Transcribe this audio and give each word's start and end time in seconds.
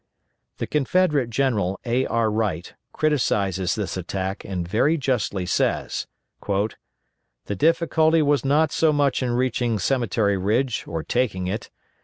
The 0.57 0.65
Confederate 0.65 1.29
General 1.29 1.79
A. 1.85 2.07
R. 2.07 2.31
Wright 2.31 2.73
criticises 2.91 3.75
this 3.75 3.95
attack 3.95 4.43
and 4.43 4.67
very 4.67 4.97
justly 4.97 5.45
says, 5.45 6.07
"The 6.47 7.55
difficulty 7.55 8.23
was 8.23 8.43
not 8.43 8.71
so 8.71 8.91
much 8.91 9.21
in 9.21 9.29
reaching 9.33 9.77
Cemetery 9.77 10.37
Ridge 10.39 10.85
or 10.87 11.03
taking 11.03 11.45
it. 11.45 11.69